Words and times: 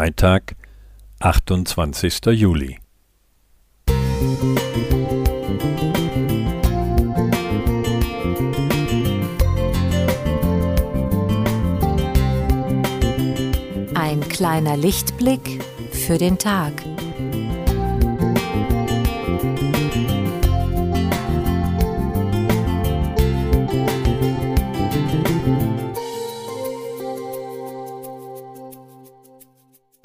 Freitag, 0.00 0.56
28. 1.18 2.24
Juli. 2.32 2.78
Ein 13.94 14.20
kleiner 14.30 14.78
Lichtblick 14.78 15.62
für 15.92 16.16
den 16.16 16.38
Tag. 16.38 16.72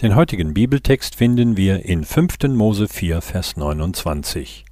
Den 0.02 0.14
heutigen 0.14 0.54
Bibeltext 0.54 1.16
finden 1.16 1.55
wir 1.55 1.85
in 1.85 2.03
5. 2.03 2.49
Mose 2.49 2.90
4, 2.90 3.22
Vers 3.22 3.55
29. 3.55 4.66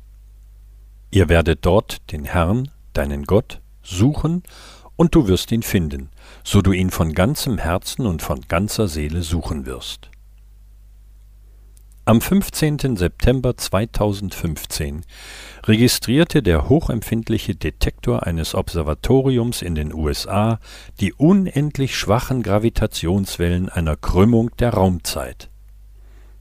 Ihr 1.11 1.29
werdet 1.29 1.65
dort 1.65 2.11
den 2.11 2.25
Herrn, 2.25 2.69
deinen 2.91 3.23
Gott, 3.23 3.61
suchen, 3.81 4.43
und 4.97 5.15
du 5.15 5.29
wirst 5.29 5.53
ihn 5.53 5.63
finden, 5.63 6.09
so 6.43 6.61
du 6.61 6.73
ihn 6.73 6.89
von 6.89 7.13
ganzem 7.13 7.57
Herzen 7.57 8.05
und 8.05 8.21
von 8.21 8.41
ganzer 8.49 8.89
Seele 8.89 9.21
suchen 9.21 9.65
wirst. 9.65 10.11
Am 12.05 12.19
15. 12.19 12.97
September 12.97 13.55
2015 13.55 15.05
registrierte 15.63 16.43
der 16.43 16.67
hochempfindliche 16.67 17.55
Detektor 17.55 18.23
eines 18.23 18.55
Observatoriums 18.55 19.61
in 19.61 19.73
den 19.73 19.93
USA 19.93 20.59
die 20.99 21.13
unendlich 21.13 21.95
schwachen 21.95 22.43
Gravitationswellen 22.43 23.69
einer 23.69 23.95
Krümmung 23.95 24.51
der 24.57 24.71
Raumzeit. 24.71 25.49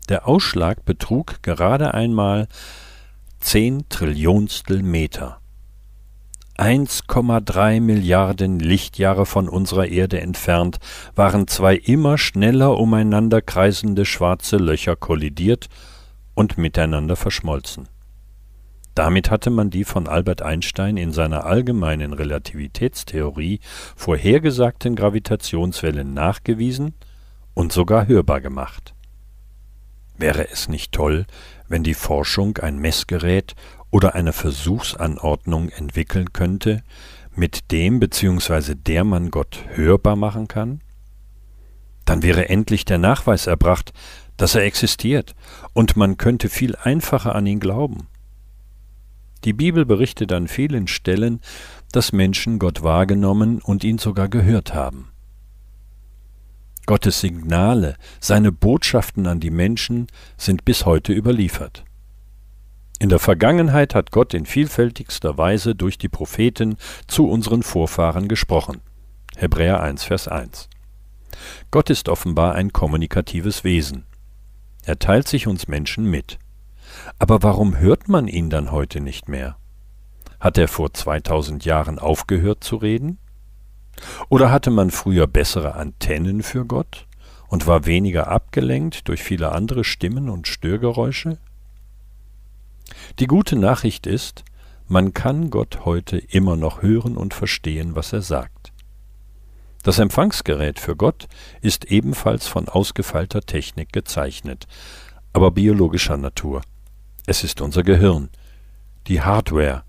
Der 0.09 0.27
Ausschlag 0.27 0.85
betrug 0.85 1.45
gerade 1.45 1.95
einmal 1.95 2.49
zehn 3.39 3.89
Trillionstel 3.89 4.83
Meter 4.83 5.42
1,3 6.63 7.81
Milliarden 7.81 8.61
Lichtjahre 8.61 9.27
von 9.27 9.49
unserer 9.49 9.89
Erde 9.89 10.21
entfernt 10.21 10.79
waren 11.17 11.49
zwei 11.49 11.75
immer 11.75 12.19
schneller 12.19 12.79
umeinander 12.79 13.43
kreisende 13.43 14.05
schwarze 14.05 14.59
Löcher 14.59 14.95
kollidiert 14.95 15.67
und 16.35 16.59
miteinander 16.59 17.17
verschmolzen. 17.17 17.89
Damit 18.95 19.29
hatte 19.29 19.51
man 19.51 19.71
die 19.71 19.83
von 19.83 20.07
Albert 20.07 20.43
Einstein 20.43 20.97
in 20.97 21.13
seiner 21.13 21.47
allgemeinen 21.47 22.13
Relativitätstheorie 22.13 23.59
vorhergesagten 23.97 24.95
Gravitationswellen 24.95 26.15
nachgewiesen 26.15 26.95
und 27.55 27.73
sogar 27.73 28.07
hörbar 28.07 28.41
gemacht. 28.41 28.95
Wäre 30.17 30.49
es 30.49 30.69
nicht 30.69 30.93
toll, 30.93 31.27
wenn 31.67 31.83
die 31.83 31.95
Forschung 31.95 32.59
ein 32.59 32.79
Messgerät 32.79 33.57
oder 33.93 34.17
eine 34.17 34.33
Versuchsanordnung 34.33 35.69
entwickeln 35.69 36.33
könnte, 36.33 36.83
mit 37.37 37.71
dem 37.71 38.01
bzw. 38.01 38.75
der 38.75 39.05
man 39.05 39.31
Gott 39.31 39.65
hörbar 39.75 40.17
machen 40.17 40.49
kann? 40.49 40.81
Dann 42.05 42.23
wäre 42.23 42.49
endlich 42.49 42.85
der 42.85 42.99
Nachweis 42.99 43.47
erbracht, 43.47 43.93
dass 44.37 44.57
er 44.57 44.65
existiert, 44.65 45.37
und 45.73 45.97
man 45.97 46.17
könnte 46.17 46.49
viel 46.49 46.75
einfacher 46.75 47.37
an 47.37 47.47
ihn 47.47 47.61
glauben. 47.61 48.09
Die 49.45 49.53
Bibel 49.53 49.85
berichtet 49.85 50.33
an 50.33 50.49
vielen 50.49 50.89
Stellen, 50.89 51.41
dass 51.93 52.13
Menschen 52.13 52.59
Gott 52.59 52.83
wahrgenommen 52.83 53.61
und 53.61 53.85
ihn 53.85 53.99
sogar 53.99 54.29
gehört 54.29 54.73
haben. 54.73 55.09
Gottes 56.87 57.21
Signale, 57.21 57.97
seine 58.21 58.51
Botschaften 58.53 59.27
an 59.27 59.39
die 59.39 59.51
Menschen 59.51 60.09
sind 60.37 60.65
bis 60.65 60.87
heute 60.87 61.13
überliefert. 61.13 61.85
In 63.03 63.09
der 63.09 63.19
Vergangenheit 63.19 63.97
hat 63.97 64.13
Gott 64.13 64.33
in 64.33 64.47
vielfältigster 64.47 65.37
Weise 65.37 65.75
durch 65.75 65.99
die 65.99 66.09
Propheten 66.09 66.77
zu 67.09 67.29
unseren 67.29 67.65
Vorfahren 67.65 68.29
gesprochen. 68.29 68.81
Hebräer 69.37 69.81
1, 69.81 70.05
Vers 70.05 70.29
1. 70.29 70.69
Gott 71.73 71.91
ist 71.91 72.09
offenbar 72.09 72.55
ein 72.55 72.73
kommunikatives 72.73 73.65
Wesen. 73.65 74.05
Er 74.85 75.01
teilt 75.01 75.27
sich 75.27 75.49
uns 75.49 75.67
Menschen 75.67 76.05
mit. 76.05 76.39
Aber 77.19 77.43
warum 77.43 77.77
hört 77.77 78.09
man 78.09 78.29
ihn 78.29 78.51
dann 78.51 78.71
heute 78.71 79.01
nicht 79.01 79.29
mehr? 79.29 79.57
Hat 80.39 80.57
er 80.57 80.69
vor 80.69 80.95
2000 80.95 81.65
Jahren 81.65 81.99
aufgehört 81.99 82.63
zu 82.63 82.77
reden? 82.77 83.19
Oder 84.29 84.53
hatte 84.53 84.71
man 84.71 84.93
früher 84.93 85.27
bessere 85.27 85.75
Antennen 85.75 86.45
für 86.45 86.65
Gott 86.65 87.09
und 87.49 87.67
war 87.67 87.85
weniger 87.85 88.29
abgelenkt 88.29 89.09
durch 89.09 89.25
viele 89.25 89.51
andere 89.51 89.83
Stimmen 89.83 90.29
und 90.29 90.47
Störgeräusche? 90.47 91.39
Die 93.19 93.27
gute 93.27 93.57
Nachricht 93.57 94.07
ist, 94.07 94.45
man 94.89 95.15
kann 95.15 95.51
Gott 95.51 95.85
heute 95.85 96.19
immer 96.19 96.57
noch 96.57 96.83
hören 96.83 97.17
und 97.17 97.35
verstehen, 97.35 97.95
was 97.95 98.13
er 98.13 98.23
sagt. 98.23 98.73
Das 99.83 99.99
Empfangsgerät 99.99 100.79
für 100.79 100.95
Gott 100.95 101.29
ist 101.61 101.87
ebenfalls 101.87 102.47
von 102.47 102.69
ausgefeilter 102.69 103.41
Technik 103.41 103.93
gezeichnet, 103.93 104.67
aber 105.33 105.51
biologischer 105.51 106.17
Natur. 106.17 106.63
Es 107.27 107.43
ist 107.43 107.61
unser 107.61 107.83
Gehirn, 107.83 108.29
die 109.07 109.23
Hardware, 109.23 109.83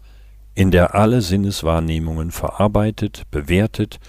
in 0.56 0.72
der 0.72 0.96
alle 0.96 1.22
Sinneswahrnehmungen 1.22 2.32
verarbeitet, 2.32 3.24
bewertet 3.30 4.00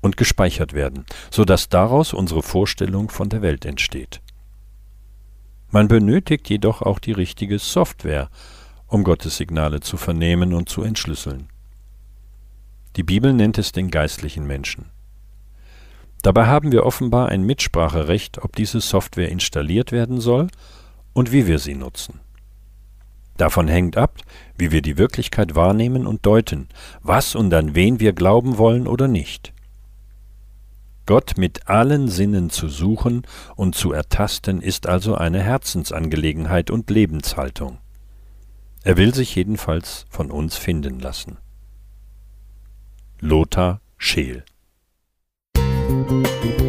und 0.00 0.16
gespeichert 0.16 0.72
werden, 0.72 1.06
so 1.30 1.44
dass 1.44 1.68
daraus 1.68 2.12
unsere 2.12 2.42
Vorstellung 2.42 3.08
von 3.08 3.28
der 3.28 3.42
Welt 3.42 3.64
entsteht. 3.64 4.20
Man 5.72 5.88
benötigt 5.88 6.50
jedoch 6.50 6.82
auch 6.82 6.98
die 6.98 7.12
richtige 7.12 7.58
Software, 7.58 8.28
um 8.86 9.04
Gottes 9.04 9.38
Signale 9.38 9.80
zu 9.80 9.96
vernehmen 9.96 10.52
und 10.52 10.68
zu 10.68 10.82
entschlüsseln. 10.82 11.48
Die 12.96 13.02
Bibel 13.02 13.32
nennt 13.32 13.56
es 13.56 13.72
den 13.72 13.90
geistlichen 13.90 14.46
Menschen. 14.46 14.90
Dabei 16.20 16.44
haben 16.44 16.72
wir 16.72 16.84
offenbar 16.84 17.30
ein 17.30 17.42
Mitspracherecht, 17.44 18.44
ob 18.44 18.54
diese 18.54 18.82
Software 18.82 19.30
installiert 19.30 19.92
werden 19.92 20.20
soll 20.20 20.48
und 21.14 21.32
wie 21.32 21.46
wir 21.46 21.58
sie 21.58 21.74
nutzen. 21.74 22.20
Davon 23.38 23.66
hängt 23.66 23.96
ab, 23.96 24.18
wie 24.58 24.72
wir 24.72 24.82
die 24.82 24.98
Wirklichkeit 24.98 25.54
wahrnehmen 25.54 26.06
und 26.06 26.26
deuten, 26.26 26.68
was 27.00 27.34
und 27.34 27.52
an 27.54 27.74
wen 27.74 27.98
wir 27.98 28.12
glauben 28.12 28.58
wollen 28.58 28.86
oder 28.86 29.08
nicht. 29.08 29.54
Gott 31.06 31.36
mit 31.36 31.68
allen 31.68 32.08
Sinnen 32.08 32.50
zu 32.50 32.68
suchen 32.68 33.22
und 33.56 33.74
zu 33.74 33.92
ertasten 33.92 34.60
ist 34.60 34.86
also 34.86 35.14
eine 35.14 35.42
Herzensangelegenheit 35.42 36.70
und 36.70 36.90
Lebenshaltung. 36.90 37.78
Er 38.84 38.96
will 38.96 39.14
sich 39.14 39.34
jedenfalls 39.34 40.06
von 40.08 40.30
uns 40.30 40.56
finden 40.56 40.98
lassen. 41.00 41.38
Lothar 43.20 43.80
Scheel 43.98 44.44
Musik 45.56 46.61